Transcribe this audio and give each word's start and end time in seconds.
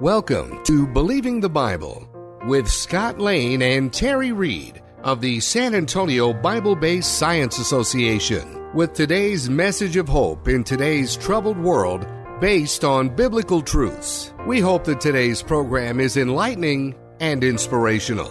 Welcome 0.00 0.64
to 0.64 0.86
Believing 0.86 1.40
the 1.40 1.50
Bible 1.50 2.08
with 2.46 2.70
Scott 2.70 3.18
Lane 3.18 3.60
and 3.60 3.92
Terry 3.92 4.32
Reed 4.32 4.80
of 5.02 5.20
the 5.20 5.40
San 5.40 5.74
Antonio 5.74 6.32
Bible 6.32 6.74
Based 6.74 7.18
Science 7.18 7.58
Association 7.58 8.72
with 8.72 8.94
today's 8.94 9.50
message 9.50 9.96
of 9.96 10.08
hope 10.08 10.48
in 10.48 10.64
today's 10.64 11.18
troubled 11.18 11.58
world 11.58 12.06
based 12.40 12.82
on 12.82 13.14
biblical 13.14 13.60
truths. 13.60 14.32
We 14.46 14.58
hope 14.58 14.84
that 14.84 15.02
today's 15.02 15.42
program 15.42 16.00
is 16.00 16.16
enlightening 16.16 16.94
and 17.20 17.44
inspirational. 17.44 18.30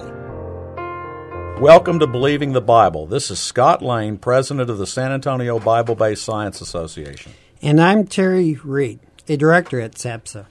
Welcome 1.61 1.99
to 1.99 2.07
Believing 2.07 2.53
the 2.53 2.61
Bible. 2.61 3.05
This 3.05 3.29
is 3.29 3.37
Scott 3.37 3.83
Lane, 3.83 4.17
president 4.17 4.71
of 4.71 4.79
the 4.79 4.87
San 4.87 5.11
Antonio 5.11 5.59
Bible 5.59 5.93
Based 5.93 6.23
Science 6.23 6.61
Association. 6.61 7.31
And 7.61 7.79
I'm 7.79 8.07
Terry 8.07 8.55
Reed, 8.55 9.01
a 9.27 9.37
director 9.37 9.79
at 9.79 9.91
SABSA. 9.91 10.48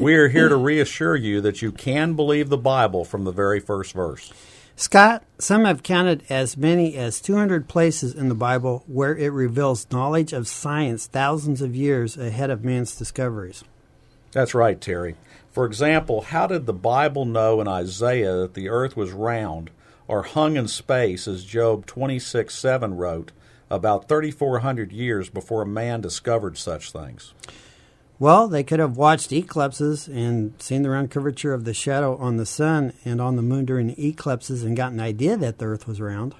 We 0.00 0.14
are 0.14 0.28
here 0.28 0.48
to 0.48 0.56
reassure 0.56 1.14
you 1.14 1.42
that 1.42 1.60
you 1.60 1.72
can 1.72 2.14
believe 2.14 2.48
the 2.48 2.56
Bible 2.56 3.04
from 3.04 3.24
the 3.24 3.32
very 3.32 3.60
first 3.60 3.92
verse. 3.92 4.32
Scott, 4.74 5.24
some 5.38 5.66
have 5.66 5.82
counted 5.82 6.22
as 6.30 6.56
many 6.56 6.96
as 6.96 7.20
200 7.20 7.68
places 7.68 8.14
in 8.14 8.30
the 8.30 8.34
Bible 8.34 8.82
where 8.86 9.14
it 9.14 9.28
reveals 9.28 9.90
knowledge 9.90 10.32
of 10.32 10.48
science 10.48 11.06
thousands 11.06 11.60
of 11.60 11.76
years 11.76 12.16
ahead 12.16 12.48
of 12.48 12.64
man's 12.64 12.96
discoveries. 12.96 13.62
That's 14.32 14.54
right, 14.54 14.80
Terry. 14.80 15.16
For 15.52 15.66
example, 15.66 16.22
how 16.22 16.46
did 16.46 16.64
the 16.64 16.72
Bible 16.72 17.26
know 17.26 17.60
in 17.60 17.68
Isaiah 17.68 18.36
that 18.36 18.54
the 18.54 18.70
earth 18.70 18.96
was 18.96 19.12
round 19.12 19.68
or 20.08 20.22
hung 20.22 20.56
in 20.56 20.66
space, 20.66 21.28
as 21.28 21.44
Job 21.44 21.84
26 21.84 22.54
7 22.54 22.96
wrote, 22.96 23.32
about 23.68 24.08
3,400 24.08 24.92
years 24.92 25.28
before 25.28 25.66
man 25.66 26.00
discovered 26.00 26.56
such 26.56 26.90
things? 26.90 27.34
Well, 28.20 28.48
they 28.48 28.62
could 28.62 28.80
have 28.80 28.98
watched 28.98 29.32
eclipses 29.32 30.06
and 30.06 30.52
seen 30.60 30.82
the 30.82 30.90
round 30.90 31.10
curvature 31.10 31.54
of 31.54 31.64
the 31.64 31.72
shadow 31.72 32.18
on 32.18 32.36
the 32.36 32.44
sun 32.44 32.92
and 33.02 33.18
on 33.18 33.36
the 33.36 33.42
moon 33.42 33.64
during 33.64 33.98
eclipses 33.98 34.62
and 34.62 34.76
gotten 34.76 35.00
an 35.00 35.06
idea 35.06 35.38
that 35.38 35.56
the 35.56 35.64
earth 35.64 35.88
was 35.88 36.02
round. 36.02 36.34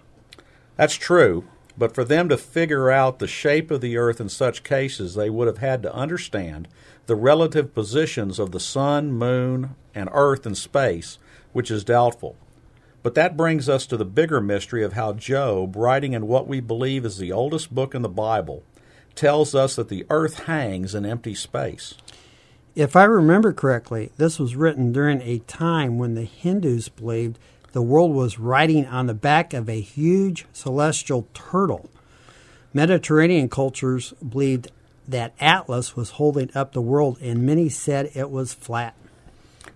That's 0.77 0.95
true, 0.95 1.45
but 1.79 1.95
for 1.95 2.05
them 2.05 2.29
to 2.29 2.37
figure 2.37 2.91
out 2.91 3.19
the 3.19 3.27
shape 3.27 3.71
of 3.71 3.81
the 3.81 3.97
earth 3.97 4.21
in 4.21 4.29
such 4.29 4.63
cases, 4.63 5.15
they 5.15 5.31
would 5.31 5.47
have 5.47 5.57
had 5.57 5.83
to 5.85 5.95
understand 5.95 6.69
the 7.07 7.17
relative 7.17 7.75
positions 7.75 8.39
of 8.39 8.53
the 8.53 8.61
sun, 8.61 9.11
moon, 9.11 9.75
and 9.95 10.11
earth 10.13 10.45
in 10.45 10.55
space, 10.55 11.17
which 11.55 11.71
is 11.71 11.83
doubtful. 11.83 12.37
But 13.03 13.15
that 13.15 13.39
brings 13.39 13.71
us 13.71 13.87
to 13.87 13.97
the 13.97 14.05
bigger 14.05 14.43
mystery 14.43 14.85
of 14.85 14.93
how 14.93 15.15
Job, 15.15 15.75
writing 15.77 16.13
in 16.13 16.29
what 16.29 16.47
we 16.47 16.61
believe 16.61 17.07
is 17.07 17.17
the 17.17 17.33
oldest 17.33 17.75
book 17.75 17.95
in 17.95 18.03
the 18.03 18.11
Bible, 18.11 18.65
tells 19.15 19.55
us 19.55 19.77
that 19.77 19.89
the 19.89 20.07
earth 20.11 20.45
hangs 20.45 20.95
in 20.95 21.05
empty 21.05 21.35
space. 21.35 21.95
If 22.75 22.97
I 22.97 23.05
remember 23.05 23.53
correctly, 23.53 24.13
this 24.17 24.39
was 24.39 24.57
written 24.57 24.93
during 24.93 25.21
a 25.23 25.41
time 25.41 25.99
when 25.99 26.15
the 26.15 26.25
Hindus 26.25 26.89
believed 26.89 27.39
the 27.73 27.83
world 27.83 28.13
was 28.13 28.39
riding 28.39 28.87
on 28.87 29.07
the 29.07 29.15
back 29.15 29.53
of 29.53 29.69
a 29.69 29.81
huge 29.81 30.47
celestial 30.53 31.27
turtle. 31.35 31.91
Mediterranean 32.73 33.49
cultures 33.49 34.13
believed 34.27 34.71
that 35.07 35.35
Atlas 35.41 35.97
was 35.97 36.11
holding 36.11 36.51
up 36.55 36.73
the 36.73 36.81
world, 36.81 37.19
and 37.21 37.45
many 37.45 37.69
said 37.69 38.11
it 38.15 38.31
was 38.31 38.55
flat. 38.55 38.95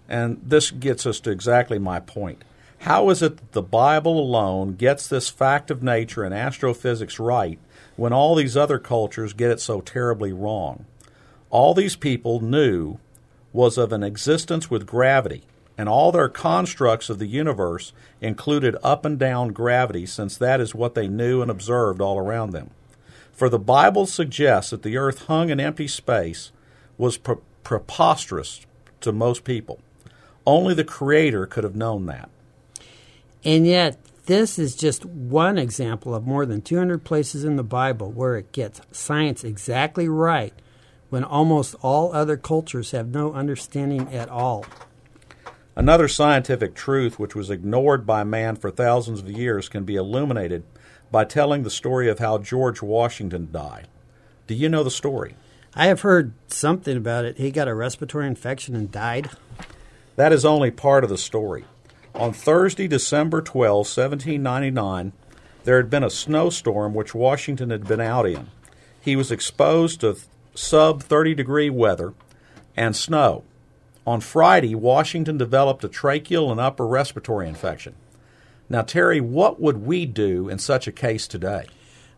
And 0.09 0.41
this 0.45 0.71
gets 0.71 1.07
us 1.07 1.21
to 1.21 1.31
exactly 1.31 1.79
my 1.79 1.99
point. 1.99 2.43
How 2.85 3.09
is 3.09 3.23
it 3.23 3.39
that 3.39 3.53
the 3.53 3.63
Bible 3.63 4.21
alone 4.21 4.75
gets 4.75 5.09
this 5.09 5.31
fact 5.31 5.71
of 5.71 5.83
nature 5.83 6.23
and 6.23 6.35
astrophysics 6.35 7.19
right 7.19 7.59
when 7.97 8.13
all 8.13 8.35
these 8.35 8.59
other 8.59 8.79
cultures 8.79 9.33
get 9.33 9.51
it 9.51 9.59
so 9.59 9.81
terribly 9.81 10.35
wrong? 10.35 10.85
All 11.49 11.73
these 11.73 11.97
people 11.97 12.41
knew 12.41 12.99
was 13.55 13.79
of 13.79 13.91
an 13.91 14.03
existence 14.03 14.71
with 14.71 14.85
gravity, 14.85 15.45
and 15.79 15.89
all 15.89 16.13
their 16.13 16.29
constructs 16.29 17.09
of 17.09 17.19
the 17.19 17.27
universe 17.27 17.95
included 18.21 18.77
up 18.85 19.07
and 19.07 19.19
down 19.19 19.55
gravity, 19.55 20.05
since 20.05 20.37
that 20.37 20.61
is 20.61 20.75
what 20.75 20.95
they 20.95 21.09
knew 21.09 21.41
and 21.41 21.51
observed 21.51 22.03
all 22.03 22.19
around 22.19 22.51
them. 22.51 22.69
For 23.33 23.49
the 23.49 23.59
Bible 23.59 24.05
suggests 24.05 24.73
that 24.73 24.83
the 24.83 24.99
earth 24.99 25.25
hung 25.25 25.49
in 25.49 25.59
empty 25.59 25.89
space 25.89 26.53
was 26.99 27.17
pre- 27.17 27.37
preposterous 27.63 28.67
to 29.01 29.11
most 29.11 29.43
people. 29.43 29.81
Only 30.47 30.75
the 30.75 30.85
Creator 30.85 31.47
could 31.47 31.65
have 31.65 31.75
known 31.75 32.05
that. 32.05 32.29
And 33.45 33.67
yet, 33.67 33.99
this 34.27 34.59
is 34.59 34.75
just 34.75 35.05
one 35.05 35.59
example 35.59 36.15
of 36.15 36.27
more 36.27 36.47
than 36.47 36.63
200 36.63 37.05
places 37.05 37.45
in 37.45 37.57
the 37.57 37.63
Bible 37.63 38.11
where 38.11 38.37
it 38.37 38.53
gets 38.53 38.81
science 38.91 39.45
exactly 39.45 40.09
right 40.09 40.55
when 41.11 41.25
almost 41.25 41.75
all 41.83 42.13
other 42.15 42.37
cultures 42.37 42.93
have 42.93 43.09
no 43.09 43.35
understanding 43.35 44.13
at 44.13 44.31
all. 44.31 44.65
Another 45.77 46.09
scientific 46.09 46.75
truth 46.75 47.19
which 47.19 47.35
was 47.35 47.51
ignored 47.51 48.07
by 48.07 48.25
man 48.25 48.57
for 48.57 48.71
thousands 48.71 49.21
of 49.21 49.31
years 49.31 49.69
can 49.69 49.85
be 49.85 49.97
illuminated 49.97 50.65
by 51.11 51.25
telling 51.25 51.63
the 51.63 51.71
story 51.71 52.09
of 52.09 52.21
how 52.21 52.39
George 52.39 52.81
Washington 52.81 53.49
died. 53.53 53.89
Do 54.47 54.55
you 54.55 54.69
know 54.69 54.83
the 54.83 54.91
story? 54.91 55.37
I 55.75 55.87
have 55.87 56.01
heard 56.01 56.33
something 56.47 56.97
about 56.97 57.25
it. 57.25 57.37
He 57.37 57.51
got 57.51 57.69
a 57.69 57.75
respiratory 57.75 58.27
infection 58.27 58.75
and 58.75 58.91
died. 58.91 59.29
That 60.17 60.33
is 60.33 60.45
only 60.45 60.71
part 60.71 61.05
of 61.05 61.11
the 61.11 61.19
story. 61.19 61.65
On 62.15 62.33
Thursday, 62.33 62.87
December 62.87 63.43
12, 63.43 63.77
1799, 63.79 65.13
there 65.65 65.79
had 65.79 65.91
been 65.91 66.05
a 66.05 66.11
snowstorm 66.11 66.95
which 66.95 67.15
Washington 67.15 67.71
had 67.71 67.89
been 67.89 68.01
out 68.01 68.25
in. 68.25 68.49
He 69.01 69.17
was 69.17 69.33
exposed 69.33 70.01
to 70.01 70.17
sub 70.55 71.03
30 71.03 71.35
degree 71.35 71.71
weather 71.71 72.15
and 72.77 72.95
snow. 72.95 73.43
On 74.07 74.21
Friday, 74.21 74.77
Washington 74.77 75.39
developed 75.39 75.83
a 75.83 75.89
tracheal 75.89 76.53
and 76.53 76.61
upper 76.61 76.87
respiratory 76.87 77.49
infection. 77.49 77.97
Now, 78.69 78.83
Terry, 78.83 79.21
what 79.21 79.61
would 79.61 79.79
we 79.79 80.07
do 80.07 80.49
in 80.49 80.59
such 80.59 80.87
a 80.87 80.93
case 80.93 81.27
today? 81.27 81.67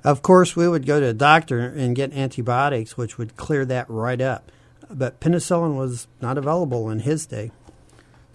Of 0.05 0.21
course, 0.21 0.55
we 0.55 0.69
would 0.69 0.85
go 0.85 1.01
to 1.01 1.07
a 1.07 1.15
doctor 1.15 1.61
and 1.61 1.97
get 1.97 2.13
antibiotics, 2.13 2.99
which 2.99 3.17
would 3.17 3.37
clear 3.37 3.65
that 3.65 3.89
right 3.89 4.21
up. 4.21 4.53
But 4.91 5.21
penicillin 5.21 5.75
was 5.77 6.07
not 6.21 6.37
available 6.37 6.91
in 6.91 7.01
his 7.01 7.25
day. 7.25 7.51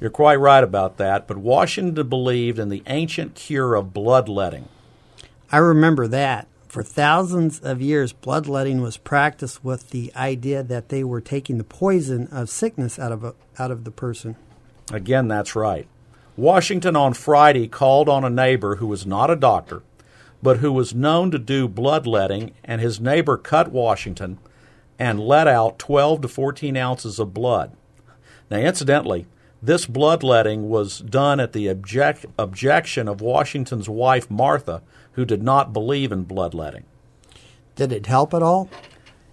You're 0.02 0.10
quite 0.10 0.40
right 0.40 0.64
about 0.64 0.98
that, 0.98 1.28
but 1.28 1.38
Washington 1.38 2.10
believed 2.10 2.58
in 2.58 2.70
the 2.70 2.82
ancient 2.88 3.36
cure 3.36 3.76
of 3.76 3.94
bloodletting. 3.94 4.68
I 5.52 5.58
remember 5.58 6.08
that. 6.08 6.48
For 6.68 6.82
thousands 6.82 7.60
of 7.60 7.82
years, 7.82 8.12
bloodletting 8.12 8.82
was 8.82 8.98
practiced 8.98 9.64
with 9.64 9.92
the 9.92 10.12
idea 10.16 10.64
that 10.64 10.90
they 10.90 11.04
were 11.04 11.22
taking 11.22 11.60
the 11.60 11.64
poison 11.64 12.28
of 12.32 12.50
sickness 12.50 12.98
out 12.98 13.12
of, 13.12 13.24
a, 13.24 13.36
out 13.60 13.70
of 13.70 13.84
the 13.84 13.92
person. 13.92 14.38
Again, 14.92 15.28
that's 15.28 15.56
right. 15.56 15.88
Washington 16.36 16.96
on 16.96 17.14
Friday 17.14 17.68
called 17.68 18.10
on 18.10 18.24
a 18.24 18.30
neighbor 18.30 18.78
who 18.78 18.88
was 18.88 19.06
not 19.06 19.30
a 19.30 19.36
doctor, 19.36 19.84
but 20.42 20.58
who 20.58 20.72
was 20.72 20.96
known 20.96 21.30
to 21.30 21.38
do 21.38 21.68
bloodletting, 21.68 22.54
and 22.64 22.82
his 22.82 23.00
neighbor 23.00 23.38
cut 23.38 23.72
Washington 23.72 24.40
and 24.98 25.20
let 25.20 25.48
out 25.48 25.78
12 25.78 26.22
to 26.22 26.28
14 26.28 26.76
ounces 26.76 27.20
of 27.20 27.36
blood. 27.36 27.74
Now, 28.50 28.58
incidentally, 28.58 29.28
this 29.62 29.86
bloodletting 29.86 30.70
was 30.70 31.00
done 31.00 31.40
at 31.40 31.54
the 31.54 31.68
object, 31.68 32.26
objection 32.38 33.08
of 33.08 33.22
Washington's 33.22 33.88
wife, 33.88 34.30
Martha, 34.30 34.82
who 35.14 35.26
did 35.26 35.44
not 35.44 35.74
believe 35.74 36.12
in 36.12 36.24
bloodletting. 36.24 36.86
Did 37.76 37.92
it 37.92 38.08
help 38.08 38.34
at 38.34 38.42
all? 38.42 38.70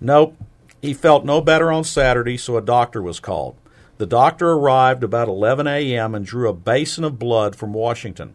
Nope. 0.01 0.37
He 0.83 0.95
felt 0.95 1.25
no 1.25 1.41
better 1.41 1.73
on 1.73 1.85
Saturday, 1.85 2.37
so 2.37 2.57
a 2.57 2.63
doctor 2.63 3.03
was 3.03 3.21
called. 3.21 3.57
The 3.97 4.07
doctor 4.07 4.53
arrived 4.53 5.03
about 5.03 5.29
11 5.29 5.67
a.m. 5.67 6.15
and 6.15 6.25
drew 6.25 6.49
a 6.49 6.55
basin 6.55 7.03
of 7.03 7.19
blood 7.19 7.57
from 7.57 7.73
Washington. 7.73 8.35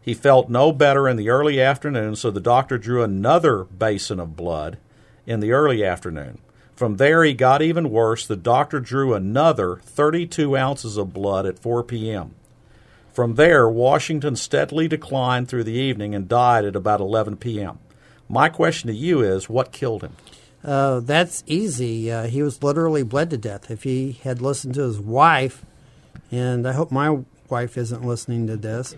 He 0.00 0.12
felt 0.12 0.50
no 0.50 0.72
better 0.72 1.08
in 1.08 1.16
the 1.16 1.30
early 1.30 1.60
afternoon, 1.60 2.16
so 2.16 2.30
the 2.30 2.40
doctor 2.40 2.78
drew 2.78 3.02
another 3.02 3.64
basin 3.64 4.20
of 4.20 4.36
blood 4.36 4.78
in 5.26 5.40
the 5.40 5.52
early 5.52 5.84
afternoon. 5.84 6.38
From 6.78 6.96
there, 6.96 7.24
he 7.24 7.34
got 7.34 7.60
even 7.60 7.90
worse. 7.90 8.24
The 8.24 8.36
doctor 8.36 8.78
drew 8.78 9.12
another 9.12 9.80
32 9.82 10.56
ounces 10.56 10.96
of 10.96 11.12
blood 11.12 11.44
at 11.44 11.58
4 11.58 11.82
p.m. 11.82 12.36
From 13.12 13.34
there, 13.34 13.68
Washington 13.68 14.36
steadily 14.36 14.86
declined 14.86 15.48
through 15.48 15.64
the 15.64 15.72
evening 15.72 16.14
and 16.14 16.28
died 16.28 16.64
at 16.64 16.76
about 16.76 17.00
11 17.00 17.38
p.m. 17.38 17.80
My 18.28 18.48
question 18.48 18.86
to 18.86 18.94
you 18.94 19.22
is 19.22 19.48
what 19.48 19.72
killed 19.72 20.04
him? 20.04 20.14
Uh, 20.62 21.00
that's 21.00 21.42
easy. 21.48 22.12
Uh, 22.12 22.28
he 22.28 22.44
was 22.44 22.62
literally 22.62 23.02
bled 23.02 23.30
to 23.30 23.38
death. 23.38 23.72
If 23.72 23.82
he 23.82 24.12
had 24.12 24.40
listened 24.40 24.74
to 24.74 24.82
his 24.82 25.00
wife, 25.00 25.64
and 26.30 26.64
I 26.64 26.74
hope 26.74 26.92
my 26.92 27.24
wife 27.48 27.76
isn't 27.76 28.06
listening 28.06 28.46
to 28.46 28.56
this, 28.56 28.94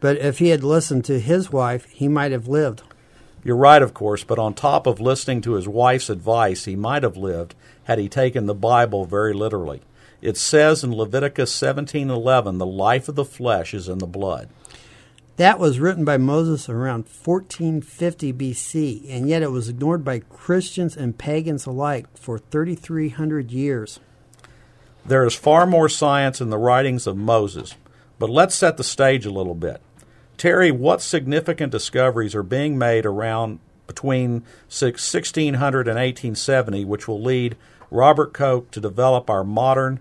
but 0.00 0.16
if 0.16 0.40
he 0.40 0.48
had 0.48 0.64
listened 0.64 1.04
to 1.04 1.20
his 1.20 1.52
wife, 1.52 1.84
he 1.84 2.08
might 2.08 2.32
have 2.32 2.48
lived. 2.48 2.82
You're 3.44 3.56
right, 3.56 3.82
of 3.82 3.92
course, 3.92 4.22
but 4.22 4.38
on 4.38 4.54
top 4.54 4.86
of 4.86 5.00
listening 5.00 5.40
to 5.42 5.54
his 5.54 5.66
wife's 5.66 6.08
advice, 6.08 6.64
he 6.64 6.76
might 6.76 7.02
have 7.02 7.16
lived 7.16 7.54
had 7.84 7.98
he 7.98 8.08
taken 8.08 8.46
the 8.46 8.54
Bible 8.54 9.04
very 9.04 9.34
literally. 9.34 9.80
It 10.20 10.36
says 10.36 10.84
in 10.84 10.94
Leviticus 10.94 11.52
17:11, 11.52 12.58
"The 12.58 12.66
life 12.66 13.08
of 13.08 13.16
the 13.16 13.24
flesh 13.24 13.74
is 13.74 13.88
in 13.88 13.98
the 13.98 14.06
blood." 14.06 14.48
That 15.36 15.58
was 15.58 15.80
written 15.80 16.04
by 16.04 16.18
Moses 16.18 16.68
around 16.68 17.08
1450 17.08 18.32
BC, 18.32 19.06
and 19.08 19.28
yet 19.28 19.42
it 19.42 19.50
was 19.50 19.68
ignored 19.68 20.04
by 20.04 20.20
Christians 20.20 20.96
and 20.96 21.18
pagans 21.18 21.66
alike 21.66 22.06
for 22.14 22.38
3,300 22.38 23.50
years. 23.50 23.98
There 25.04 25.24
is 25.24 25.34
far 25.34 25.66
more 25.66 25.88
science 25.88 26.40
in 26.40 26.50
the 26.50 26.58
writings 26.58 27.08
of 27.08 27.16
Moses, 27.16 27.74
but 28.20 28.30
let's 28.30 28.54
set 28.54 28.76
the 28.76 28.84
stage 28.84 29.26
a 29.26 29.32
little 29.32 29.56
bit. 29.56 29.80
Terry, 30.36 30.70
what 30.70 31.02
significant 31.02 31.70
discoveries 31.72 32.34
are 32.34 32.42
being 32.42 32.78
made 32.78 33.06
around 33.06 33.60
between 33.86 34.44
1600 34.68 35.88
and 35.88 35.96
1870 35.96 36.84
which 36.84 37.06
will 37.06 37.22
lead 37.22 37.56
Robert 37.90 38.32
Koch 38.32 38.70
to 38.70 38.80
develop 38.80 39.28
our 39.28 39.44
modern 39.44 40.00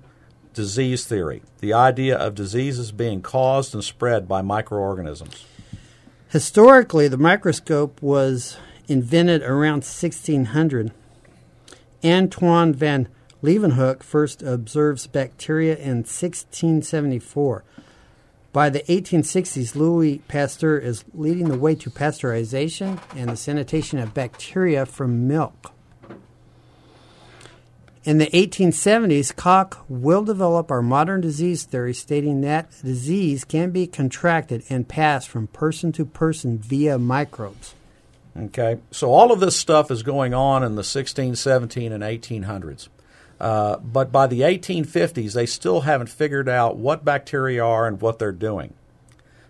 disease 0.53 1.05
theory, 1.05 1.41
the 1.59 1.73
idea 1.73 2.17
of 2.17 2.35
diseases 2.35 2.91
being 2.91 3.21
caused 3.21 3.73
and 3.73 3.83
spread 3.83 4.27
by 4.27 4.41
microorganisms. 4.41 5.45
Historically, 6.29 7.07
the 7.07 7.17
microscope 7.17 8.01
was 8.01 8.57
invented 8.87 9.43
around 9.43 9.83
1600. 9.83 10.91
Antoine 12.03 12.73
van 12.73 13.07
Leeuwenhoek 13.43 14.03
first 14.03 14.41
observes 14.41 15.07
bacteria 15.07 15.75
in 15.75 15.97
1674. 15.97 17.63
By 18.53 18.69
the 18.69 18.81
1860s, 18.81 19.75
Louis 19.75 20.17
Pasteur 20.27 20.77
is 20.77 21.05
leading 21.13 21.47
the 21.47 21.57
way 21.57 21.73
to 21.75 21.89
pasteurization 21.89 22.99
and 23.15 23.29
the 23.29 23.37
sanitation 23.37 23.97
of 23.97 24.13
bacteria 24.13 24.85
from 24.85 25.27
milk. 25.27 25.71
In 28.03 28.17
the 28.17 28.27
1870s, 28.27 29.33
Koch 29.35 29.77
will 29.87 30.23
develop 30.23 30.71
our 30.71 30.81
modern 30.81 31.21
disease 31.21 31.63
theory, 31.63 31.93
stating 31.93 32.41
that 32.41 32.71
disease 32.83 33.45
can 33.45 33.69
be 33.69 33.85
contracted 33.85 34.63
and 34.69 34.87
passed 34.87 35.29
from 35.29 35.47
person 35.47 35.91
to 35.93 36.03
person 36.03 36.57
via 36.57 36.97
microbes. 36.97 37.75
Okay, 38.35 38.79
so 38.89 39.11
all 39.11 39.31
of 39.31 39.39
this 39.39 39.55
stuff 39.55 39.91
is 39.91 40.03
going 40.03 40.33
on 40.33 40.63
in 40.63 40.75
the 40.75 40.83
16, 40.83 41.35
17, 41.35 41.91
and 41.91 42.03
1800s. 42.03 42.87
Uh, 43.41 43.77
but 43.77 44.11
by 44.11 44.27
the 44.27 44.41
1850s, 44.41 45.33
they 45.33 45.47
still 45.47 45.81
haven't 45.81 46.09
figured 46.09 46.47
out 46.47 46.77
what 46.77 47.03
bacteria 47.03 47.65
are 47.65 47.87
and 47.87 47.99
what 47.99 48.19
they're 48.19 48.31
doing. 48.31 48.75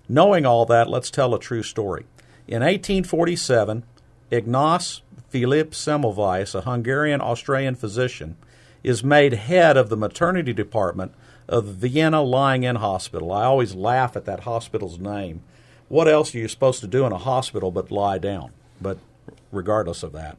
Knowing 0.08 0.46
all 0.46 0.66
that, 0.66 0.90
let's 0.90 1.12
tell 1.12 1.36
a 1.36 1.40
true 1.40 1.62
story. 1.62 2.06
In 2.48 2.62
1847, 2.62 3.84
Ignaz 4.32 5.02
Philipp 5.28 5.72
Semmelweis, 5.72 6.56
a 6.56 6.62
Hungarian 6.62 7.20
Australian 7.20 7.76
physician, 7.76 8.38
is 8.82 9.04
made 9.04 9.34
head 9.34 9.76
of 9.76 9.90
the 9.90 9.98
maternity 9.98 10.54
department 10.54 11.14
of 11.50 11.66
the 11.66 11.90
Vienna 11.90 12.22
Lying 12.22 12.64
In 12.64 12.78
Hospital. 12.78 13.34
I 13.34 13.44
always 13.44 13.76
laugh 13.76 14.16
at 14.16 14.24
that 14.24 14.42
hospital's 14.42 15.00
name. 15.00 15.42
What 15.90 16.08
else 16.08 16.34
are 16.34 16.38
you 16.38 16.48
supposed 16.48 16.80
to 16.80 16.88
do 16.88 17.06
in 17.06 17.12
a 17.12 17.18
hospital 17.18 17.72
but 17.72 17.92
lie 17.92 18.20
down? 18.20 18.52
But 18.80 19.00
regardless 19.52 20.02
of 20.02 20.14
that, 20.14 20.38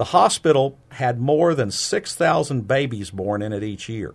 the 0.00 0.16
hospital 0.16 0.78
had 0.92 1.20
more 1.20 1.54
than 1.54 1.70
6,000 1.70 2.66
babies 2.66 3.10
born 3.10 3.42
in 3.42 3.52
it 3.52 3.62
each 3.62 3.86
year. 3.86 4.14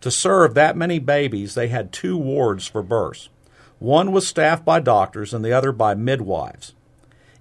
To 0.00 0.10
serve 0.10 0.54
that 0.54 0.78
many 0.78 0.98
babies, 0.98 1.54
they 1.54 1.68
had 1.68 1.92
two 1.92 2.16
wards 2.16 2.66
for 2.66 2.82
births. 2.82 3.28
One 3.78 4.12
was 4.12 4.26
staffed 4.26 4.64
by 4.64 4.80
doctors 4.80 5.34
and 5.34 5.44
the 5.44 5.52
other 5.52 5.72
by 5.72 5.94
midwives. 5.94 6.72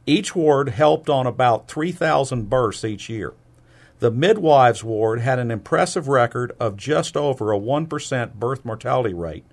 Each 0.06 0.36
ward 0.36 0.68
helped 0.68 1.10
on 1.10 1.26
about 1.26 1.70
3,000 1.70 2.50
births 2.50 2.84
each 2.84 3.08
year. 3.08 3.34
The 4.00 4.12
midwives 4.12 4.84
ward 4.84 5.22
had 5.22 5.40
an 5.40 5.50
impressive 5.50 6.10
record 6.10 6.52
of 6.60 6.76
just 6.76 7.16
over 7.16 7.54
a 7.54 7.58
1% 7.58 8.34
birth 8.34 8.66
mortality 8.66 9.14
rate, 9.14 9.46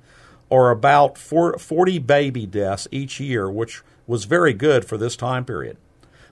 or 0.51 0.73
about 0.73 1.17
40 1.17 2.01
baby 2.01 2.45
deaths 2.45 2.89
each 2.91 3.21
year, 3.21 3.49
which 3.49 3.83
was 4.09 4.25
very 4.25 4.53
good 4.53 4.85
for 4.85 4.99
this 4.99 5.15
time 5.15 5.45
period. 5.45 5.77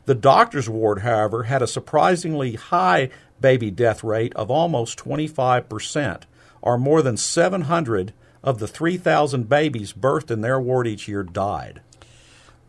The 0.06 0.14
doctor's 0.14 0.68
ward, 0.68 1.00
however, 1.00 1.44
had 1.44 1.62
a 1.62 1.66
surprisingly 1.66 2.54
high 2.54 3.10
baby 3.40 3.70
death 3.70 4.04
rate 4.04 4.34
of 4.34 4.50
almost 4.50 4.98
25%, 4.98 6.22
or 6.60 6.78
more 6.78 7.02
than 7.02 7.16
700 7.16 8.12
of 8.42 8.58
the 8.58 8.68
3,000 8.68 9.48
babies 9.48 9.92
birthed 9.92 10.30
in 10.30 10.42
their 10.42 10.60
ward 10.60 10.86
each 10.86 11.08
year 11.08 11.22
died. 11.22 11.80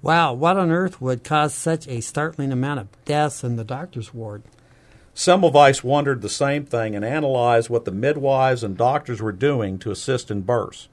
Wow, 0.01 0.33
what 0.33 0.55
on 0.55 0.71
earth 0.71 1.01
would 1.01 1.23
cause 1.23 1.53
such 1.53 1.87
a 1.87 2.01
startling 2.01 2.51
amount 2.51 2.79
of 2.79 3.05
deaths 3.05 3.43
in 3.43 3.55
the 3.55 3.63
doctor's 3.63 4.13
ward? 4.13 4.43
Semmelweis 5.15 5.83
wondered 5.83 6.21
the 6.21 6.29
same 6.29 6.65
thing 6.65 6.95
and 6.95 7.03
analyzed 7.03 7.69
what 7.69 7.85
the 7.85 7.91
midwives 7.91 8.63
and 8.63 8.77
doctors 8.77 9.21
were 9.21 9.31
doing 9.31 9.79
to 9.79 9.91
assist 9.91 10.29
in 10.29 10.41
births. 10.41 10.89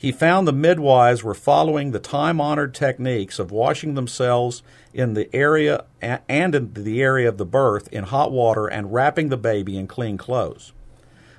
He 0.00 0.12
found 0.12 0.48
the 0.48 0.52
midwives 0.54 1.22
were 1.22 1.34
following 1.34 1.90
the 1.90 1.98
time 1.98 2.40
honored 2.40 2.72
techniques 2.72 3.38
of 3.38 3.50
washing 3.50 3.92
themselves 3.92 4.62
in 4.94 5.12
the 5.12 5.28
area 5.36 5.84
and 6.00 6.54
in 6.54 6.72
the 6.72 7.02
area 7.02 7.28
of 7.28 7.36
the 7.36 7.44
birth 7.44 7.86
in 7.92 8.04
hot 8.04 8.32
water 8.32 8.66
and 8.66 8.94
wrapping 8.94 9.28
the 9.28 9.36
baby 9.36 9.76
in 9.76 9.86
clean 9.86 10.16
clothes. 10.16 10.72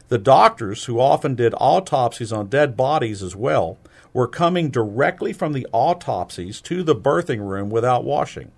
The 0.10 0.19
doctors, 0.19 0.86
who 0.86 1.00
often 1.00 1.34
did 1.34 1.56
autopsies 1.58 2.31
on 2.31 2.50
dead 2.50 2.78
bodies 2.78 3.24
as 3.24 3.36
well, 3.36 3.80
were 4.13 4.28
coming 4.28 4.69
directly 4.69 5.34
from 5.34 5.54
the 5.54 5.66
autopsies 5.72 6.62
to 6.62 6.84
the 6.84 6.96
birthing 6.96 7.40
room 7.40 7.72
without 7.72 8.04
washing. 8.04 8.52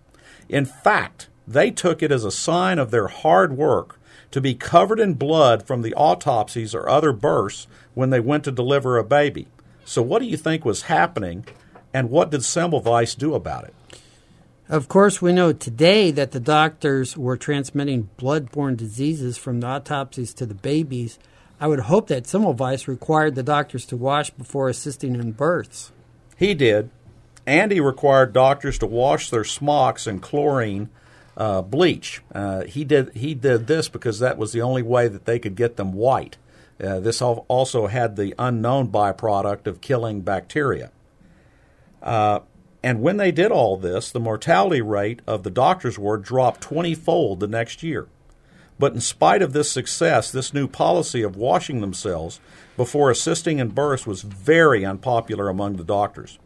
In 0.49 0.65
fact, 0.65 1.29
they 1.47 1.71
took 1.71 2.03
it 2.03 2.11
as 2.11 2.25
a 2.25 2.31
sign 2.31 2.77
of 2.77 2.91
their 2.91 3.07
hard 3.07 3.55
work 3.55 4.01
to 4.31 4.41
be 4.41 4.53
covered 4.53 4.99
in 4.99 5.13
blood 5.13 5.65
from 5.65 5.81
the 5.81 5.93
autopsies 5.93 6.75
or 6.75 6.89
other 6.89 7.13
births 7.13 7.67
when 7.93 8.09
they 8.09 8.19
went 8.19 8.43
to 8.43 8.51
deliver 8.51 8.97
a 8.97 9.03
baby. 9.05 9.47
So, 9.85 10.01
what 10.01 10.19
do 10.19 10.25
you 10.25 10.37
think 10.37 10.65
was 10.65 10.83
happening, 10.83 11.45
and 11.93 12.09
what 12.09 12.31
did 12.31 12.41
Semmelweis 12.41 13.17
do 13.17 13.33
about 13.33 13.65
it? 13.65 13.73
Of 14.69 14.87
course, 14.87 15.21
we 15.21 15.33
know 15.33 15.51
today 15.51 16.09
that 16.11 16.31
the 16.31 16.39
doctors 16.39 17.17
were 17.17 17.35
transmitting 17.35 18.09
blood-borne 18.17 18.75
diseases 18.75 19.37
from 19.37 19.59
the 19.59 19.67
autopsies 19.67 20.33
to 20.35 20.45
the 20.45 20.53
babies. 20.53 21.19
I 21.59 21.67
would 21.67 21.81
hope 21.81 22.07
that 22.07 22.23
Semmelweis 22.23 22.87
required 22.87 23.35
the 23.35 23.43
doctors 23.43 23.85
to 23.87 23.97
wash 23.97 24.29
before 24.29 24.69
assisting 24.69 25.15
in 25.15 25.33
births. 25.33 25.91
He 26.37 26.53
did, 26.53 26.89
and 27.45 27.71
he 27.71 27.79
required 27.79 28.33
doctors 28.33 28.77
to 28.79 28.85
wash 28.85 29.29
their 29.29 29.43
smocks 29.43 30.07
in 30.07 30.19
chlorine 30.19 30.89
uh, 31.35 31.61
bleach. 31.61 32.21
Uh, 32.33 32.63
he 32.63 32.83
did 32.83 33.13
he 33.15 33.33
did 33.33 33.67
this 33.67 33.89
because 33.89 34.19
that 34.19 34.37
was 34.37 34.51
the 34.51 34.61
only 34.61 34.81
way 34.81 35.07
that 35.07 35.25
they 35.25 35.39
could 35.39 35.55
get 35.55 35.75
them 35.75 35.93
white. 35.93 36.37
Uh, 36.81 36.99
this 36.99 37.21
also 37.21 37.87
had 37.87 38.15
the 38.15 38.33
unknown 38.39 38.87
byproduct 38.87 39.67
of 39.67 39.81
killing 39.81 40.21
bacteria. 40.21 40.91
Uh, 42.01 42.39
and 42.81 43.01
when 43.01 43.17
they 43.17 43.31
did 43.31 43.51
all 43.51 43.77
this, 43.77 44.11
the 44.11 44.19
mortality 44.19 44.81
rate 44.81 45.21
of 45.25 45.43
the 45.43 45.49
doctor's 45.49 45.97
ward 45.97 46.23
dropped 46.23 46.61
20 46.61 46.93
fold 46.95 47.39
the 47.39 47.47
next 47.47 47.81
year. 47.81 48.07
But 48.77 48.93
in 48.93 49.01
spite 49.01 49.41
of 49.41 49.53
this 49.53 49.71
success, 49.71 50.31
this 50.31 50.53
new 50.53 50.67
policy 50.67 51.21
of 51.21 51.37
washing 51.37 51.79
themselves 51.79 52.41
before 52.75 53.09
assisting 53.09 53.59
in 53.59 53.69
births 53.69 54.05
was 54.05 54.23
very 54.23 54.83
unpopular 54.83 55.47
among 55.47 55.77
the 55.77 55.83
doctors. 55.83 56.39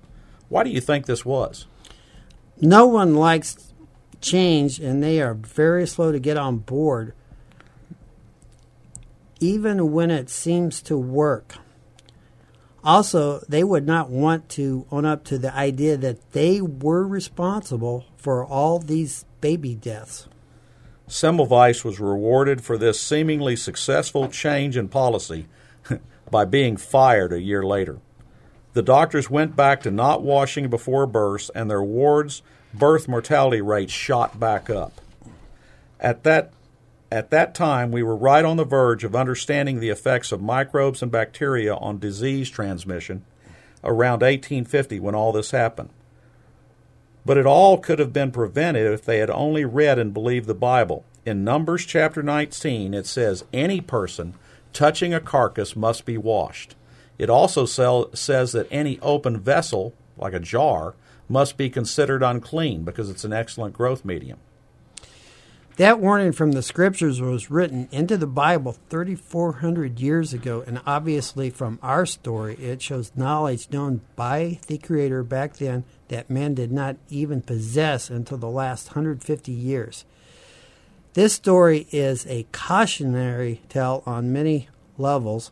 Why 0.49 0.63
do 0.63 0.69
you 0.69 0.81
think 0.81 1.05
this 1.05 1.25
was? 1.25 1.65
No 2.59 2.85
one 2.85 3.15
likes 3.15 3.73
change, 4.21 4.79
and 4.79 5.01
they 5.01 5.21
are 5.21 5.33
very 5.33 5.87
slow 5.87 6.11
to 6.11 6.19
get 6.19 6.37
on 6.37 6.57
board, 6.57 7.13
even 9.39 9.91
when 9.91 10.11
it 10.11 10.29
seems 10.29 10.81
to 10.83 10.97
work. 10.97 11.55
Also, 12.83 13.39
they 13.49 13.63
would 13.63 13.85
not 13.85 14.09
want 14.09 14.47
to 14.49 14.85
own 14.91 15.05
up 15.05 15.23
to 15.25 15.37
the 15.37 15.53
idea 15.53 15.97
that 15.97 16.31
they 16.31 16.61
were 16.61 17.05
responsible 17.05 18.05
for 18.15 18.45
all 18.45 18.79
these 18.79 19.25
baby 19.41 19.75
deaths. 19.75 20.27
Semmelweis 21.07 21.83
was 21.83 21.99
rewarded 21.99 22.63
for 22.63 22.77
this 22.77 22.99
seemingly 22.99 23.55
successful 23.55 24.27
change 24.29 24.75
in 24.77 24.87
policy 24.89 25.47
by 26.31 26.45
being 26.45 26.77
fired 26.77 27.31
a 27.31 27.41
year 27.41 27.63
later. 27.63 27.99
The 28.73 28.81
doctors 28.83 29.29
went 29.29 29.55
back 29.55 29.81
to 29.81 29.91
not 29.91 30.21
washing 30.21 30.69
before 30.69 31.07
births, 31.07 31.49
and 31.55 31.69
their 31.69 31.83
wards' 31.83 32.43
birth 32.73 33.07
mortality 33.07 33.61
rates 33.61 33.91
shot 33.91 34.39
back 34.39 34.69
up. 34.69 35.01
At 35.99 36.23
that 36.23 36.51
at 37.11 37.29
that 37.29 37.55
time, 37.55 37.91
we 37.91 38.03
were 38.03 38.15
right 38.15 38.43
on 38.43 38.57
the 38.57 38.65
verge 38.65 39.03
of 39.03 39.15
understanding 39.15 39.79
the 39.79 39.89
effects 39.89 40.31
of 40.31 40.41
microbes 40.41 41.01
and 41.01 41.11
bacteria 41.11 41.75
on 41.75 41.99
disease 41.99 42.49
transmission 42.49 43.23
around 43.83 44.21
1850 44.21 44.99
when 44.99 45.15
all 45.15 45.31
this 45.31 45.51
happened. 45.51 45.89
But 47.25 47.37
it 47.37 47.45
all 47.45 47.77
could 47.77 47.99
have 47.99 48.13
been 48.13 48.31
prevented 48.31 48.91
if 48.91 49.05
they 49.05 49.19
had 49.19 49.29
only 49.29 49.65
read 49.65 49.99
and 49.99 50.13
believed 50.13 50.47
the 50.47 50.53
Bible. 50.53 51.05
In 51.25 51.43
Numbers 51.43 51.85
chapter 51.85 52.23
19, 52.23 52.93
it 52.93 53.05
says, 53.05 53.45
Any 53.53 53.81
person 53.81 54.33
touching 54.73 55.13
a 55.13 55.19
carcass 55.19 55.75
must 55.75 56.05
be 56.05 56.17
washed. 56.17 56.75
It 57.17 57.29
also 57.29 57.65
sell, 57.65 58.13
says 58.13 58.51
that 58.51 58.67
any 58.69 58.99
open 59.01 59.39
vessel, 59.39 59.93
like 60.17 60.33
a 60.33 60.39
jar, 60.39 60.95
must 61.29 61.57
be 61.57 61.69
considered 61.69 62.23
unclean 62.23 62.83
because 62.83 63.09
it's 63.09 63.25
an 63.25 63.33
excellent 63.33 63.73
growth 63.73 64.05
medium. 64.05 64.39
That 65.77 65.99
warning 65.99 66.31
from 66.31 66.53
the 66.53 66.63
scriptures 66.63 67.21
was 67.21 67.51
written 67.51 67.87
into 67.91 68.17
the 68.17 68.25
Bible 68.25 68.75
3,400 68.89 69.99
years 69.99 70.33
ago, 70.33 70.63
and 70.65 70.81
obviously 70.87 71.51
from 71.51 71.77
our 71.83 72.07
story, 72.07 72.55
it 72.55 72.81
shows 72.81 73.11
knowledge 73.15 73.69
known 73.71 74.01
by 74.15 74.59
the 74.65 74.79
Creator 74.79 75.21
back 75.21 75.57
then 75.57 75.83
that 76.07 76.31
man 76.31 76.55
did 76.55 76.71
not 76.71 76.97
even 77.09 77.43
possess 77.43 78.09
until 78.09 78.39
the 78.39 78.49
last 78.49 78.87
150 78.87 79.51
years. 79.51 80.03
This 81.13 81.33
story 81.33 81.87
is 81.91 82.25
a 82.25 82.47
cautionary 82.51 83.61
tale 83.69 84.01
on 84.07 84.33
many 84.33 84.69
levels. 84.97 85.51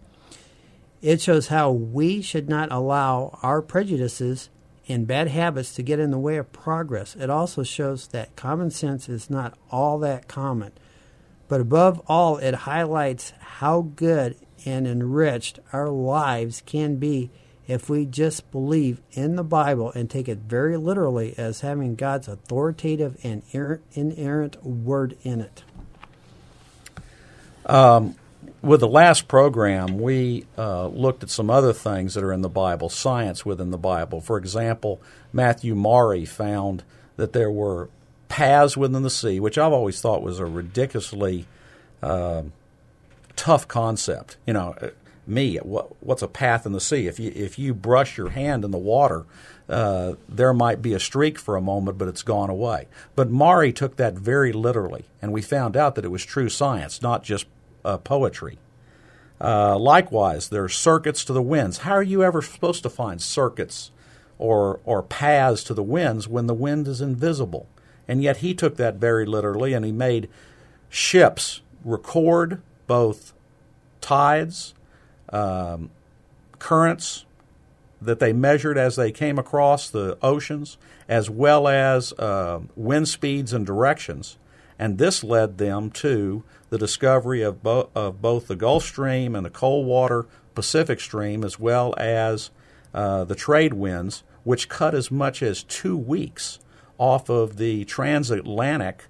It 1.03 1.21
shows 1.21 1.49
how 1.49 1.69
we 1.69 2.23
should 2.23 2.49
not 2.49 2.71
allow 2.71 3.37
our 3.43 3.61
prejudices 3.61 4.49
and 4.87 5.07
bad 5.07 5.27
habits 5.27 5.73
to 5.75 5.83
get 5.83 5.99
in 5.99 6.11
the 6.11 6.19
way 6.19 6.37
of 6.37 6.51
progress. 6.53 7.15
It 7.15 7.29
also 7.29 7.63
shows 7.63 8.07
that 8.07 8.35
common 8.35 8.71
sense 8.71 9.09
is 9.09 9.29
not 9.29 9.57
all 9.71 9.99
that 9.99 10.27
common. 10.27 10.71
But 11.47 11.61
above 11.61 12.01
all, 12.07 12.37
it 12.37 12.53
highlights 12.53 13.33
how 13.39 13.81
good 13.95 14.35
and 14.65 14.87
enriched 14.87 15.59
our 15.71 15.89
lives 15.89 16.61
can 16.65 16.95
be 16.95 17.29
if 17.67 17.89
we 17.89 18.05
just 18.05 18.51
believe 18.51 19.01
in 19.11 19.35
the 19.35 19.43
Bible 19.43 19.91
and 19.93 20.09
take 20.09 20.27
it 20.27 20.39
very 20.39 20.77
literally 20.77 21.33
as 21.37 21.61
having 21.61 21.95
God's 21.95 22.27
authoritative 22.27 23.17
and 23.23 23.41
inerrant 23.93 24.63
word 24.63 25.17
in 25.23 25.41
it. 25.41 25.63
Um, 27.65 28.15
with 28.61 28.79
the 28.79 28.87
last 28.87 29.27
program, 29.27 29.99
we 29.99 30.45
uh, 30.57 30.87
looked 30.87 31.23
at 31.23 31.29
some 31.29 31.49
other 31.49 31.73
things 31.73 32.13
that 32.13 32.23
are 32.23 32.33
in 32.33 32.41
the 32.41 32.49
Bible, 32.49 32.89
science 32.89 33.45
within 33.45 33.71
the 33.71 33.77
Bible. 33.77 34.21
For 34.21 34.37
example, 34.37 35.01
Matthew 35.31 35.75
Maury 35.75 36.25
found 36.25 36.83
that 37.17 37.33
there 37.33 37.51
were 37.51 37.89
paths 38.27 38.75
within 38.75 39.03
the 39.03 39.09
sea, 39.09 39.39
which 39.39 39.57
I've 39.57 39.73
always 39.73 40.01
thought 40.01 40.21
was 40.21 40.39
a 40.39 40.45
ridiculously 40.45 41.45
uh, 42.01 42.43
tough 43.35 43.67
concept. 43.67 44.37
You 44.45 44.53
know, 44.53 44.75
uh, 44.81 44.89
me, 45.27 45.57
what, 45.57 46.01
what's 46.03 46.21
a 46.21 46.27
path 46.27 46.65
in 46.65 46.71
the 46.71 46.81
sea? 46.81 47.07
If 47.07 47.19
you 47.19 47.31
if 47.35 47.57
you 47.57 47.73
brush 47.73 48.17
your 48.17 48.29
hand 48.29 48.63
in 48.63 48.71
the 48.71 48.77
water, 48.77 49.25
uh, 49.67 50.13
there 50.29 50.53
might 50.53 50.81
be 50.81 50.93
a 50.93 50.99
streak 50.99 51.39
for 51.39 51.55
a 51.55 51.61
moment, 51.61 51.97
but 51.97 52.07
it's 52.07 52.23
gone 52.23 52.49
away. 52.49 52.87
But 53.15 53.29
Maury 53.29 53.73
took 53.73 53.95
that 53.95 54.13
very 54.13 54.51
literally, 54.51 55.05
and 55.21 55.31
we 55.31 55.41
found 55.41 55.75
out 55.75 55.95
that 55.95 56.05
it 56.05 56.09
was 56.09 56.23
true 56.23 56.49
science, 56.49 57.01
not 57.01 57.23
just 57.23 57.47
uh, 57.85 57.97
poetry. 57.97 58.57
Uh, 59.39 59.77
likewise, 59.77 60.49
there 60.49 60.63
are 60.63 60.69
circuits 60.69 61.23
to 61.25 61.33
the 61.33 61.41
winds. 61.41 61.79
How 61.79 61.93
are 61.93 62.03
you 62.03 62.23
ever 62.23 62.41
supposed 62.41 62.83
to 62.83 62.89
find 62.89 63.21
circuits 63.21 63.91
or, 64.37 64.79
or 64.85 65.03
paths 65.03 65.63
to 65.65 65.73
the 65.73 65.83
winds 65.83 66.27
when 66.27 66.47
the 66.47 66.53
wind 66.53 66.87
is 66.87 67.01
invisible? 67.01 67.67
And 68.07 68.21
yet 68.21 68.37
he 68.37 68.53
took 68.53 68.77
that 68.77 68.95
very 68.95 69.25
literally 69.25 69.73
and 69.73 69.83
he 69.83 69.91
made 69.91 70.29
ships 70.89 71.61
record 71.83 72.61
both 72.87 73.33
tides, 74.01 74.73
um, 75.29 75.89
currents 76.59 77.25
that 78.01 78.19
they 78.19 78.33
measured 78.33 78.77
as 78.77 78.95
they 78.95 79.11
came 79.11 79.39
across 79.39 79.89
the 79.89 80.17
oceans, 80.21 80.77
as 81.09 81.29
well 81.29 81.67
as 81.67 82.13
uh, 82.13 82.61
wind 82.75 83.07
speeds 83.07 83.51
and 83.53 83.65
directions. 83.65 84.37
And 84.77 84.97
this 84.97 85.23
led 85.23 85.57
them 85.57 85.89
to 85.91 86.43
the 86.69 86.77
discovery 86.77 87.41
of, 87.41 87.63
bo- 87.63 87.89
of 87.95 88.21
both 88.21 88.47
the 88.47 88.55
Gulf 88.55 88.83
Stream 88.83 89.35
and 89.35 89.45
the 89.45 89.49
Coldwater 89.49 90.25
Pacific 90.53 90.99
Stream, 90.99 91.43
as 91.43 91.59
well 91.59 91.93
as 91.97 92.49
uh, 92.93 93.23
the 93.23 93.35
trade 93.35 93.73
winds, 93.73 94.23
which 94.43 94.69
cut 94.69 94.93
as 94.93 95.09
much 95.09 95.41
as 95.41 95.63
two 95.63 95.97
weeks 95.97 96.59
off 96.97 97.29
of 97.29 97.57
the 97.57 97.85
transatlantic 97.85 99.05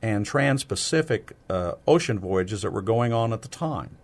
and 0.00 0.24
trans-Pacific 0.24 1.32
uh, 1.50 1.72
ocean 1.86 2.18
voyages 2.18 2.62
that 2.62 2.72
were 2.72 2.82
going 2.82 3.12
on 3.12 3.32
at 3.32 3.42
the 3.42 3.48
time. 3.48 3.96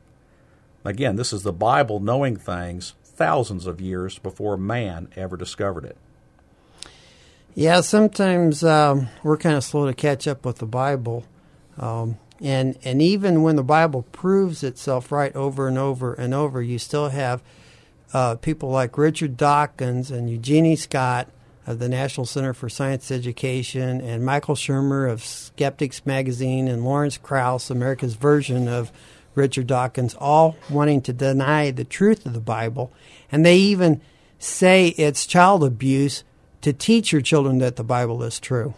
Again, 0.85 1.17
this 1.17 1.33
is 1.33 1.43
the 1.43 1.53
Bible 1.53 2.01
knowing 2.01 2.37
things 2.37 2.95
thousands 3.05 3.67
of 3.67 3.81
years 3.81 4.19
before 4.19 4.57
man 4.57 5.09
ever 5.17 5.37
discovered 5.37 5.85
it. 5.85 5.97
Yeah, 7.57 7.83
sometimes 7.83 8.65
um, 8.65 9.09
we're 9.23 9.37
kind 9.37 9.57
of 9.57 9.63
slow 9.63 9.87
to 9.87 9.95
catch 9.95 10.27
up 10.27 10.45
with 10.45 10.59
the 10.59 10.67
Bible. 10.67 11.25
Um, 11.79 12.19
and 12.41 12.77
and 12.83 13.01
even 13.01 13.43
when 13.43 13.55
the 13.55 13.63
Bible 13.63 14.03
proves 14.11 14.65
itself 14.65 15.13
right 15.13 15.35
over 15.37 15.69
and 15.69 15.79
over 15.79 16.15
and 16.15 16.35
over, 16.35 16.61
you 16.61 16.81
still 16.81 17.11
have 17.11 17.43
uh, 18.13 18.35
people 18.37 18.71
like 18.71 18.99
Richard 18.99 19.37
Dawkins 19.37 20.11
and 20.11 20.29
Eugenie 20.29 20.75
Scott 20.75 21.29
of 21.65 21.79
the 21.79 21.89
National 21.89 22.27
Center 22.27 22.55
for 22.55 22.69
Science 22.69 23.13
Education, 23.13 24.01
and 24.01 24.25
Michael 24.25 24.57
Shermer 24.57 25.09
of 25.09 25.25
Skeptics 25.25 26.05
Magazine, 26.05 26.67
and 26.67 26.85
Lawrence 26.85 27.19
Krauss, 27.19 27.71
America's 27.71 28.17
version 28.17 28.67
of 28.67 28.91
Richard 29.37 29.69
Dawkins, 29.69 30.15
all 30.17 30.57
wanting 30.69 31.03
to 31.03 31.13
deny 31.13 31.71
the 31.71 31.85
truth 31.85 32.27
of 32.27 32.35
the 32.35 32.41
Bible, 32.41 32.93
and 33.31 33.47
they 33.47 33.57
even 33.57 34.01
say 34.41 34.89
it's 34.89 35.25
child 35.25 35.63
abuse 35.63 36.25
to 36.65 36.73
teach 36.73 37.13
your 37.13 37.21
children 37.21 37.59
that 37.59 37.77
the 37.77 37.85
Bible 37.85 38.23
is 38.23 38.41
true. 38.41 38.73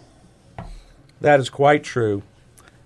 That 1.21 1.39
is 1.39 1.49
quite 1.49 1.85
true. 1.85 2.25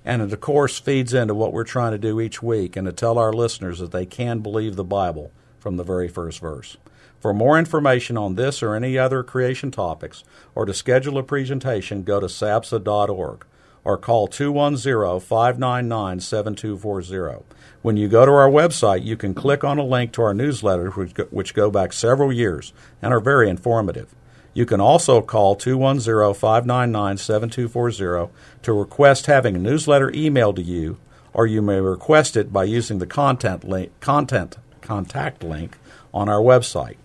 And 0.04 0.20
it, 0.20 0.30
of 0.30 0.40
course, 0.42 0.78
feeds 0.78 1.14
into 1.14 1.34
what 1.34 1.54
we're 1.54 1.64
trying 1.64 1.92
to 1.92 1.98
do 1.98 2.20
each 2.20 2.42
week 2.42 2.76
and 2.76 2.84
to 2.84 2.92
tell 2.92 3.16
our 3.16 3.32
listeners 3.32 3.78
that 3.78 3.92
they 3.92 4.04
can 4.04 4.40
believe 4.40 4.76
the 4.76 4.84
Bible 4.84 5.32
from 5.58 5.78
the 5.78 5.84
very 5.84 6.06
first 6.06 6.40
verse. 6.40 6.76
For 7.18 7.32
more 7.32 7.58
information 7.58 8.18
on 8.18 8.34
this 8.34 8.62
or 8.62 8.74
any 8.74 8.98
other 8.98 9.22
creation 9.22 9.70
topics, 9.70 10.22
or 10.54 10.66
to 10.66 10.74
schedule 10.74 11.16
a 11.16 11.22
presentation, 11.22 12.02
go 12.02 12.20
to 12.20 12.26
sabsa.org 12.26 13.46
or 13.84 13.96
call 13.96 14.26
210 14.26 15.18
599 15.20 16.20
7240. 16.20 17.44
When 17.80 17.96
you 17.96 18.06
go 18.06 18.26
to 18.26 18.32
our 18.32 18.50
website, 18.50 19.06
you 19.06 19.16
can 19.16 19.32
click 19.32 19.64
on 19.64 19.78
a 19.78 19.82
link 19.82 20.12
to 20.12 20.22
our 20.22 20.34
newsletter, 20.34 20.90
which 20.90 21.54
go 21.54 21.70
back 21.70 21.94
several 21.94 22.30
years 22.30 22.74
and 23.00 23.14
are 23.14 23.20
very 23.20 23.48
informative. 23.48 24.14
You 24.52 24.66
can 24.66 24.80
also 24.80 25.22
call 25.22 25.54
210 25.54 26.34
599 26.34 27.16
7240 27.16 28.32
to 28.62 28.72
request 28.72 29.26
having 29.26 29.54
a 29.56 29.58
newsletter 29.58 30.10
emailed 30.10 30.56
to 30.56 30.62
you, 30.62 30.98
or 31.32 31.46
you 31.46 31.62
may 31.62 31.80
request 31.80 32.36
it 32.36 32.52
by 32.52 32.64
using 32.64 32.98
the 32.98 33.06
content, 33.06 33.64
link, 33.64 33.98
content 34.00 34.56
contact 34.80 35.44
link 35.44 35.78
on 36.12 36.28
our 36.28 36.40
website. 36.40 36.96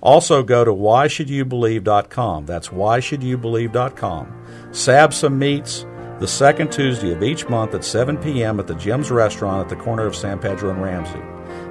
Also, 0.00 0.42
go 0.42 0.64
to 0.64 0.72
whyshouldyoubelieve.com. 0.72 2.46
That's 2.46 2.68
whyshouldyoubelieve.com. 2.68 4.46
SABSA 4.70 5.32
meets 5.32 5.86
the 6.18 6.28
second 6.28 6.72
Tuesday 6.72 7.12
of 7.12 7.22
each 7.22 7.48
month 7.48 7.74
at 7.74 7.84
7 7.84 8.16
p.m. 8.18 8.60
at 8.60 8.66
the 8.66 8.74
Jim's 8.74 9.10
Restaurant 9.10 9.62
at 9.62 9.68
the 9.68 9.82
corner 9.82 10.06
of 10.06 10.16
San 10.16 10.38
Pedro 10.38 10.70
and 10.70 10.82
Ramsey. 10.82 11.20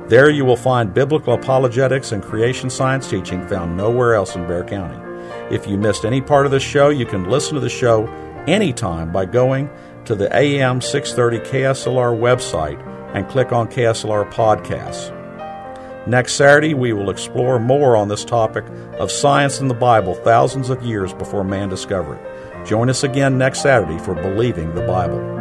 There 0.09 0.29
you 0.29 0.43
will 0.43 0.57
find 0.57 0.93
biblical 0.93 1.33
apologetics 1.33 2.11
and 2.11 2.21
creation 2.21 2.69
science 2.69 3.09
teaching 3.09 3.47
found 3.47 3.77
nowhere 3.77 4.13
else 4.13 4.35
in 4.35 4.41
Bexar 4.41 4.65
County. 4.65 5.10
If 5.51 5.67
you 5.67 5.77
missed 5.77 6.05
any 6.05 6.21
part 6.21 6.45
of 6.45 6.51
the 6.51 6.61
show, 6.61 6.87
you 6.87 7.05
can 7.05 7.29
listen 7.29 7.55
to 7.55 7.59
the 7.59 7.67
show 7.67 8.07
anytime 8.47 9.11
by 9.11 9.25
going 9.25 9.69
to 10.05 10.15
the 10.15 10.33
AM 10.33 10.79
630 10.79 11.49
KSLR 11.51 12.17
website 12.17 12.81
and 13.13 13.27
click 13.27 13.51
on 13.51 13.67
KSLR 13.67 14.31
Podcasts. 14.31 15.17
Next 16.07 16.35
Saturday, 16.35 16.73
we 16.73 16.93
will 16.93 17.09
explore 17.09 17.59
more 17.59 17.97
on 17.97 18.07
this 18.07 18.23
topic 18.23 18.63
of 18.97 19.11
science 19.11 19.59
in 19.59 19.67
the 19.67 19.73
Bible 19.73 20.15
thousands 20.15 20.69
of 20.69 20.83
years 20.83 21.13
before 21.13 21.43
man 21.43 21.67
discovered 21.67 22.15
it. 22.15 22.65
Join 22.65 22.89
us 22.89 23.03
again 23.03 23.37
next 23.37 23.61
Saturday 23.61 23.99
for 23.99 24.15
Believing 24.15 24.73
the 24.73 24.87
Bible. 24.87 25.40